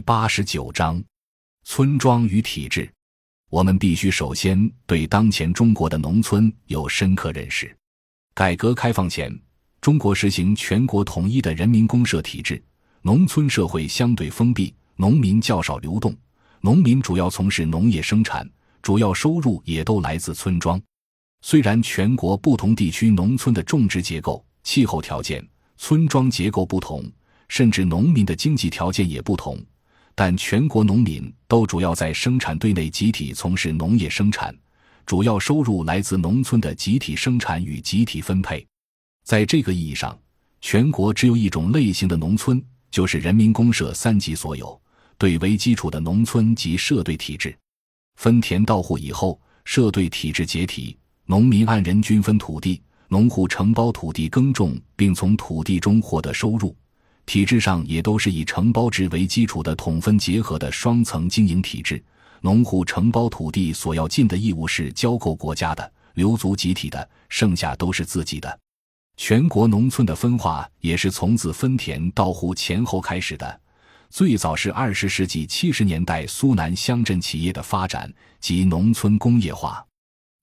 [0.00, 1.02] 八十九章：
[1.64, 2.90] 村庄与体制。
[3.48, 7.74] 我们必须首先对当前中国的农村有深刻认识。
[8.34, 9.36] 改革开放前，
[9.80, 12.62] 中国实行全国统一的人民公社体制，
[13.02, 16.16] 农村社会相对封闭，农民较少流动，
[16.60, 18.48] 农民主要从事农业生产，
[18.82, 20.80] 主要收入也都来自村庄。
[21.42, 25.46] 虽然全国不同地区农村的种植结构、气候条件、
[25.76, 27.04] 村庄结构不同。
[27.48, 29.60] 甚至农民的经济条件也不同，
[30.14, 34.54] 但全国农民都主要在生产队内集体从事农业生产，
[35.06, 38.66] 主要收入来自农村的集体生产与集体分配。
[39.24, 40.18] 在这个意义上，
[40.60, 44.78] 全国只有一种类型的农村，就是人民公社三级所有、
[45.16, 47.56] 对为基础的农村及社队体制。
[48.16, 56.76] 分田到户以后，社队体制解体，农民按人均分土地，农户承包土地耕种，并从土地中获得收入。
[57.30, 62.02] 体制上也都是以承包制为基础的统分结合的双层经营体制。
[62.40, 68.58] 农户承包土地所要尽的义务是交够国家的、留足集体的，剩下都是自己的。
[69.16, 73.60] 全国农村的分化也是从自分田到户前后开始的，
[74.08, 79.86] 最早是二十世纪七十年代苏南乡镇企业的发展及农村工业化。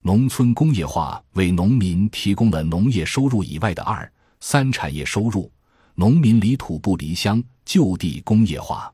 [0.04, 5.52] 农村工业化为农民提供了农业收入以外的二三产业收入。
[6.00, 8.88] 农民离土不离乡，就地工业化。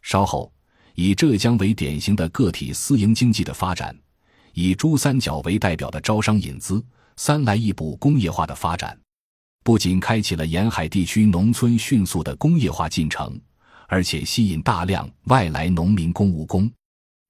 [0.00, 0.50] 稍后，
[0.94, 3.94] 以浙江为典型的个体私营经济的发展，
[4.54, 6.82] 以珠三角为代表的招商引资、
[7.16, 8.98] 三来一补工业化的发展，
[9.62, 13.38] 不仅开启了沿海地区农村迅速的工业化进程，
[13.86, 16.70] 而且吸引大量外来农民工务工。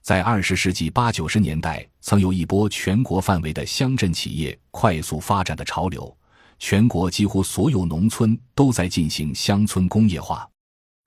[0.00, 6.16] 在二十世纪八九十年代，曾有一波全国范围的乡镇企业快速发展的潮流。
[6.58, 10.48] 全国几乎所有农村都在进行乡村工业化，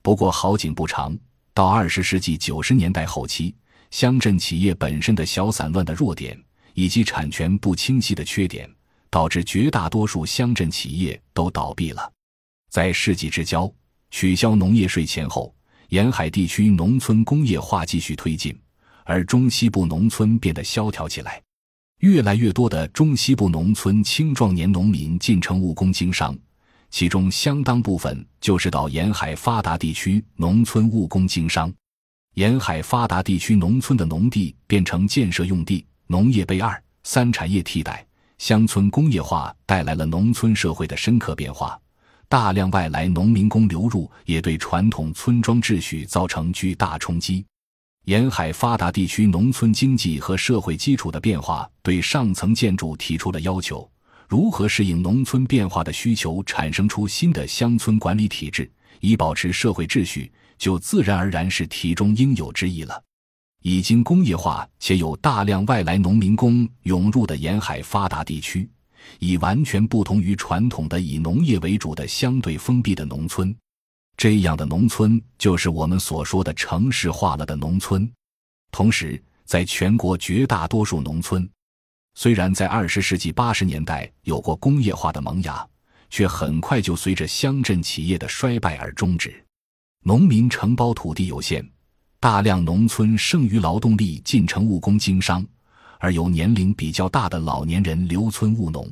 [0.02, 1.16] 不过好景不长，
[1.52, 3.54] 到二十世纪九十年代后期，
[3.90, 6.38] 乡镇企业本身的小散乱的弱点，
[6.74, 8.68] 以及产权不清晰的缺点，
[9.10, 12.10] 导致绝大多数乡镇企业都倒闭了。
[12.70, 13.70] 在世纪之交，
[14.10, 15.54] 取消农业税前后，
[15.90, 18.58] 沿海地区农村工业化继续推进，
[19.04, 21.42] 而中西部农村变得萧条起来。
[22.02, 26.36] 越来越多的中西部农村青壮年农民进城务工经商，
[26.90, 31.72] 其中相当部分就是到沿海发达地区农村务工经商。
[32.34, 38.04] 沿海发达地区农村的农地变成建设用地，农业被二三产业替代，
[38.36, 41.78] 乡村工业化带来了农村社会的深刻变化。
[42.28, 47.46] 大量外来农民工流入，也对传统村庄秩序造成巨大冲击。
[48.06, 53.88] 沿海发达地区农村经济和社会基础的变化，对上层建筑提出了要求。
[54.28, 58.68] 如何适应农村变化的需求，产生出新的乡村管理体制，
[58.98, 63.00] 以保持社会秩序，就自然而然是题中应有之义了。
[63.62, 68.68] 已经工业化且有大量外来农民工涌入的沿海发达地区，
[69.20, 73.54] 已完全不同于传统的以农业为主的相对封闭的农村。
[74.16, 78.08] 这样的农村就是我们所说的城市化了的农村。
[78.70, 81.48] 同时，在全国绝大多数农村，
[82.14, 85.66] 虽然在二十世纪八十年代有过工业化的萌芽，
[86.08, 89.44] 却很快就随着乡镇企业的衰败而终止。
[90.04, 91.68] 农民承包土地有限，
[92.20, 95.44] 大量农村剩余劳动力进城务工经商，
[95.98, 98.90] 而由年龄比较大的老年人留村务农。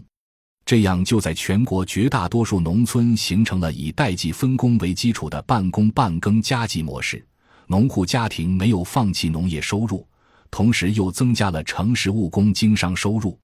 [0.70, 7.26] 这样，就在全国绝大多数农村形成了以代际分工为基础的半工半耕家计模式。
[7.66, 10.06] 农户家庭没有放弃农业收入，
[10.48, 13.36] 同时又增加了城市务工经商收入。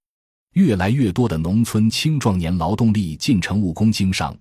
[0.52, 4.32] 越来越多的农村青壮年劳动力进城务工经商，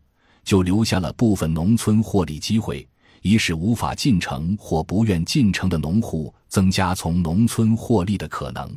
[0.44, 2.88] 就留下了部分农村获利机会，
[3.24, 8.72] 以使无法进城或不愿进城的农户增加从农村获利的可能。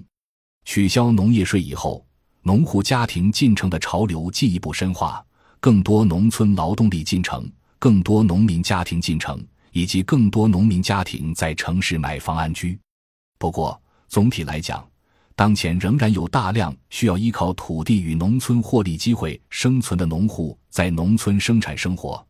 [0.65, 2.03] 取消农业税以后。
[2.49, 5.23] 农户家庭进城的潮流进一步深化，
[5.61, 7.47] 更多农村劳动力进城，
[7.79, 9.39] 更多农民家庭进城，
[9.73, 12.81] 以及更多农民家庭在城市买房安居。
[13.39, 13.79] 不过，
[14.09, 14.83] 总体来讲，
[15.37, 22.27] 当前仍然有大量需要依靠土地与农村获利机会生存的农户在农村生产生活。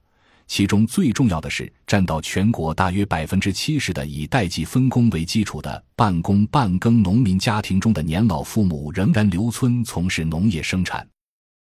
[0.49, 11.06] 其中最重要的是，占到全国大约百分之七十的以代际分工为基础的半工半耕农民家庭中的年老父母仍然留村从事农业生产。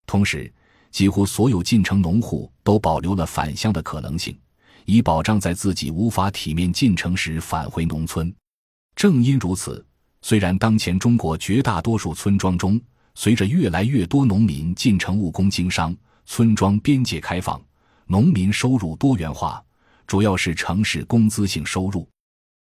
[0.07, 0.51] 同时，
[0.93, 4.39] 几乎所有进城农户都保留了返乡的可能性，
[4.85, 8.33] 以保障在自己无法体面进城时返回农村。
[8.95, 9.85] 正因如此，
[10.23, 12.81] 虽然当前中国绝大多数村庄中，
[13.17, 15.95] 随着越来越多农民进城务工经商，
[16.25, 17.61] 村庄边界开放。
[18.09, 19.61] 农民收入多元化，
[20.07, 22.09] 主要是城市工资性收入，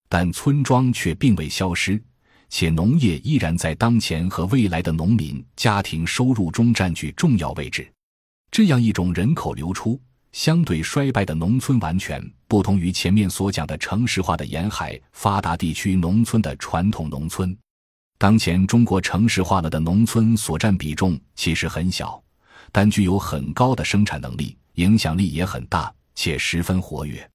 [0.09, 2.01] 但村庄却并未消失，
[2.49, 7.93] 且农业依然在当前和未来的农民家庭收入中占据重要位置。
[8.53, 10.01] 这样一种人口流出、
[10.31, 17.57] 相对衰败的农村，完全不同于前面所讲的城市化的沿海发达地区农村的传统农村。
[18.17, 22.22] 当前中国城市化了的农村所占比重其实很小，
[22.73, 27.31] 但具有很高的生产能力，影响力也很大，且十分活跃。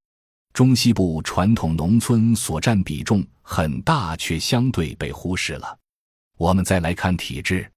[0.52, 5.78] 中西部传统农村所占比重很大，却相对被忽视了。
[6.36, 7.70] 我们再来看体制，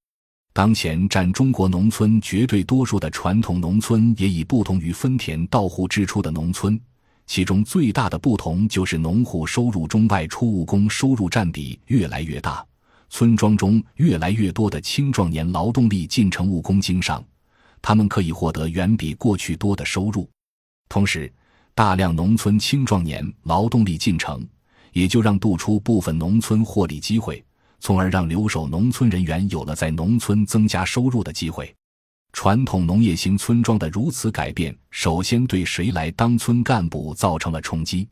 [0.55, 6.81] 当前占中国农村绝对多数的传统农村，也已不同于分田到户支出的农村。
[7.27, 12.67] 其中最大的不同就是农户收入中外出务工收入占比越来越大，
[13.11, 17.23] 村庄中越来越多的青壮年劳动力进城务工经商，
[17.83, 20.29] 他们可以获得远比过去多的收入，
[20.89, 21.33] 同时。
[21.73, 24.47] 大量农村青壮年劳动力进城，
[24.93, 27.43] 也就让渡出部分农村获利机会，
[27.79, 31.75] 从而让留守农村人员有了在农村增加收入的机会。
[32.35, 38.07] 传统农业型村庄的如此改变，首先对谁来当村干部造成了冲击。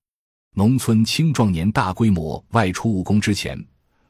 [0.54, 3.62] 农村青壮年大规模外出务工之前，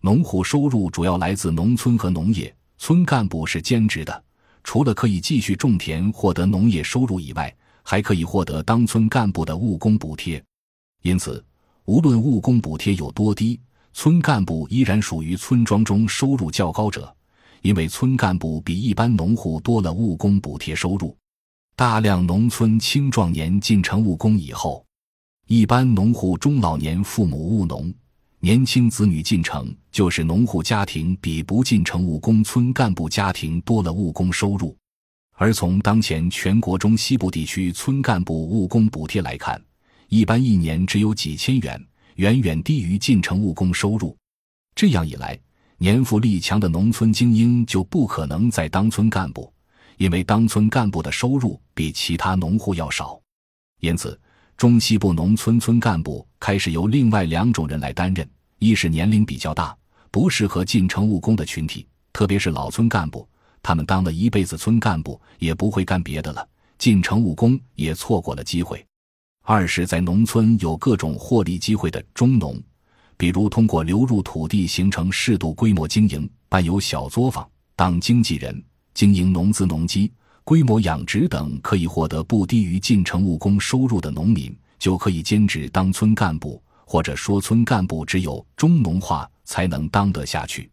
[0.02, 4.22] 农户收入主要来自农村和农业，村干部是兼职的，
[4.68, 7.56] 除了可以继续种田获得农业收入以外。
[7.82, 10.44] 还可以获得当村干部的务工补贴，
[11.00, 11.42] 因此，
[11.86, 13.58] 无论务工补贴有多低，
[13.94, 17.10] 村干部依然属于村庄中收入较高者，
[17.62, 21.16] 因为村干部比一般农户多了务工补贴收入。
[21.74, 24.84] 大量农村青壮年进城务工以后，
[25.46, 27.90] 一般农户中老年父母务农，
[28.40, 34.76] 年轻子女进城，就是农户家庭比不进城务工村干部家庭多了务工收入。
[35.32, 39.60] 而从当前全国中西部地区村干部务工补贴来看，
[40.08, 44.16] 一般一年只有几千元，远远低于进城务工收入。
[44.76, 45.36] 这样一来，
[45.76, 49.52] 年富力强的农村精英就不可能再当村干部，
[49.96, 53.20] 因为当村干部的收入比其他农户要少。
[53.80, 54.18] 因此，
[54.58, 58.28] 中西部农村村干部开始由另外两种人来担任：
[58.58, 59.74] 一是年龄比较大、
[60.10, 63.26] 不适合进城务工的群体，特别是老村干部。
[63.62, 66.44] 他们当了一辈子村干部，也不会干别的了，
[66.76, 68.84] 进城务工也错过了机会。
[69.44, 72.60] 二是，在农村有各种获利机会的中农，
[73.16, 78.60] 比如通过流入土地形成适度规模经营、办有小作坊、当经纪人、
[78.92, 80.10] 经营农资农机、
[80.48, 90.70] 规模养殖等，可以获得不低于进城务工收入的农民，就可以兼职当村干部，或者说村干部只有中农化才能当得下去。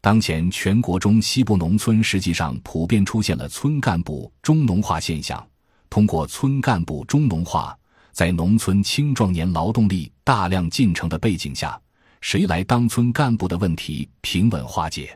[0.00, 5.46] 当前全国中西部农村实际上普遍出现了村干部中农化现象。
[5.90, 7.76] 通过村干部中农化，
[8.12, 11.78] 在农村青壮年劳动力大量进城的背景下，
[12.22, 15.14] 谁来当村干部的问题平稳化解。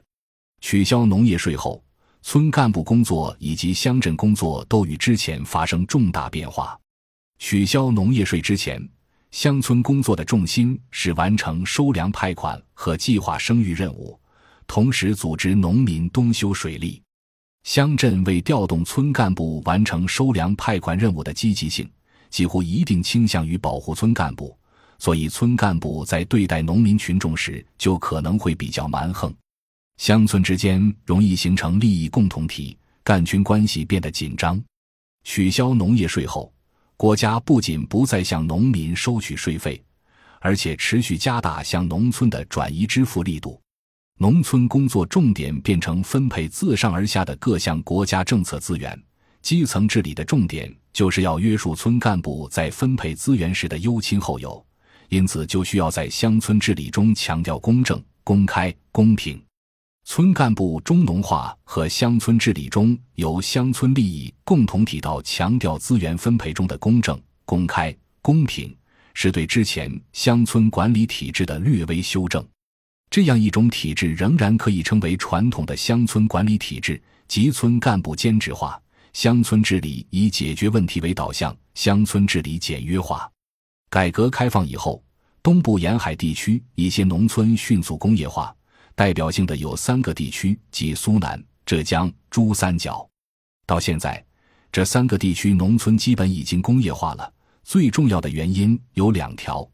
[0.61, 1.83] 取消农业税后，
[2.27, 6.77] 村干部工作以及乡镇工作都与之前发生重大变化。
[7.39, 8.83] 取消农业税之前，
[9.31, 14.19] 乡村工作的重心是完成收粮派款和计划生育任务。
[14.67, 17.01] 同时组织农民冬修水利，
[17.65, 21.89] 乡镇为调动村干部完成收粮派款任务的积极性，
[22.31, 24.57] 几乎一定倾向于保护村干部，
[24.99, 29.33] 所以村干部在对待农民群众时就可能会比较蛮横。
[29.97, 34.63] 乡村之间容易形成利益共同体，干群关系变得紧张。
[35.23, 36.53] 取消农业税后，
[36.97, 39.83] 国家不仅不再向农民收取税费，
[40.41, 43.61] 而且持续加大向农村的转移支付力度。
[44.19, 49.01] 农村工作重点变成分配自上而下的各项国家政策资源，
[49.43, 54.65] 基层治理的重点就是要约束村干部在分配资源时的优亲厚友，
[55.09, 59.43] 因此就需要在乡村治理中强调公正、公开、公平。
[60.05, 68.77] 村干部中农化和乡村治理中由乡村利益共同体到强调资源分配中的公正、公开、公平，
[69.15, 72.47] 是对之前乡村管理体制的略微修正。
[73.11, 78.81] 这样一种体制仍然可以称为传统的乡村管理体制，即村干部兼职化，
[79.15, 83.29] 乡村治理以解决问题为导向，乡村治理简约化。
[83.89, 85.03] 改革开放以后，
[85.43, 88.55] 东部沿海地区一些农村迅速工业化，
[88.95, 93.09] 代表性的有三个地区，即苏南、浙江、珠三角。
[93.67, 94.25] 到现在，
[94.71, 97.33] 这三个地区农村基本已经工业化了。
[97.63, 99.67] 最重要的原因有两条：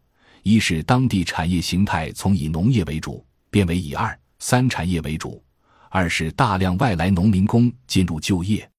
[0.42, 3.24] 一是当地产业形态从以农业为主。
[3.52, 5.42] 变为以二三产业为主，
[5.88, 8.70] 二是大量外来农民工进入就业，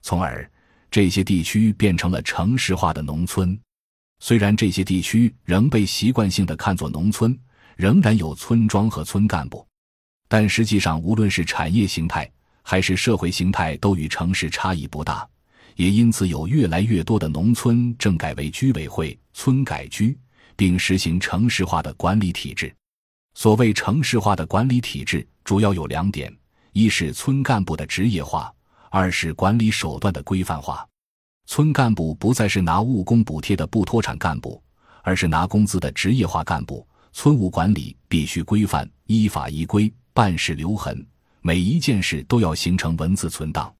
[0.00, 0.50] 从而
[0.90, 3.60] 这些地区变成了城市化的农村。
[4.20, 7.38] 虽然这些地区仍被习惯性的看作农村，
[7.76, 9.68] 仍然有村庄和村干部，
[10.28, 12.30] 但实际上，无论是产业形态
[12.62, 15.28] 还是社会形态，都与城市差异不大。
[15.76, 20.16] 也因此，有越来越多的农村政改为居委会、村改居，
[20.54, 22.72] 并实行城市化的管理体制。
[23.34, 26.32] 所谓城市化的管理体制，主要有两点：
[26.72, 28.52] 一是村干部的职业化，
[28.88, 30.86] 二是管理手段的规范化。
[31.46, 34.62] 村干部不再是拿务工补贴的不脱产干部，
[35.02, 36.86] 而是拿工资的职业化干部。
[37.12, 41.04] 村务管理必须规范、依法依规，办事留痕，
[41.42, 43.74] 每一件事都要形成文字存档。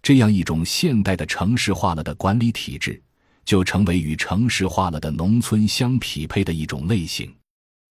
[0.00, 3.02] 这样一种现代的城市化了的管理体制，
[3.44, 7.34] 就成为与城市化了的农村相匹配的一种类型。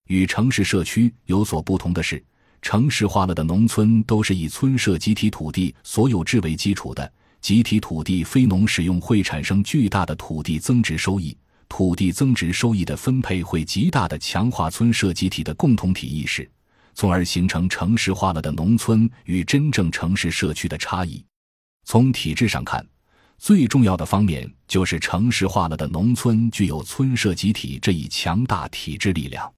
[0.07, 2.23] 与城市社区有所不同的是，
[2.61, 7.11] 城市化了的农村都是以村社集体土地所有制为基础的。
[7.41, 11.35] 集体土地非农使用会产生巨大的土地增值收益，
[11.67, 16.49] 土地增值收益的分配会极大的强化村社集体的共同体意识，
[16.93, 21.23] 从而形成城市化了的农村与真正城市社区的差异。
[21.85, 22.85] 从体制上看，
[23.37, 29.51] 最重要的方面就是城市化了的农村具有村社集体这一强大体制力量，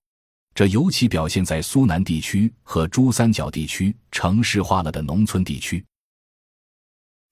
[0.55, 5.83] 这尤其表现在苏南地区和珠三角地区城市化了的农村地区。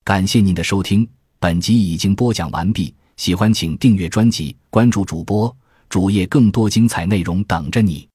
[0.04, 1.08] 感谢您的收听，
[1.40, 2.94] 本集已经播讲完毕。
[3.18, 5.56] 喜欢请订阅专辑，关注主播
[5.88, 8.11] 主页，更多精彩内容等着你。